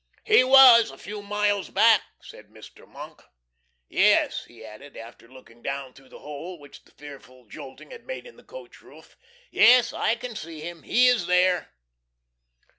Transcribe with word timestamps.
"HE 0.23 0.45
WAS, 0.45 0.89
A 0.89 0.97
FEW 0.97 1.21
MILES 1.21 1.69
BACK!" 1.69 2.01
said 2.23 2.47
Mr. 2.47 2.87
Monk; 2.87 3.21
"yes," 3.87 4.45
he 4.45 4.65
added, 4.65 4.97
after 4.97 5.27
looking 5.29 5.61
down 5.61 5.93
through 5.93 6.09
the 6.09 6.17
hole 6.17 6.57
which 6.57 6.85
the 6.85 6.91
fearful 6.91 7.45
jolting 7.45 7.91
had 7.91 8.07
made 8.07 8.25
in 8.25 8.35
the 8.35 8.43
coach 8.43 8.81
roof 8.81 9.15
"yes, 9.51 9.93
I 9.93 10.15
can 10.15 10.35
see 10.35 10.59
him! 10.59 10.81
He 10.81 11.05
is 11.05 11.27
there!" 11.27 11.75